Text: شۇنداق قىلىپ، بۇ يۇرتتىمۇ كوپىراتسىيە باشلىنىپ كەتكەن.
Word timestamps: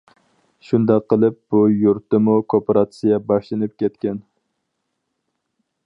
شۇنداق 0.69 1.03
قىلىپ، 1.13 1.35
بۇ 1.55 1.59
يۇرتتىمۇ 1.83 2.39
كوپىراتسىيە 2.55 3.21
باشلىنىپ 3.33 3.77
كەتكەن. 3.83 4.19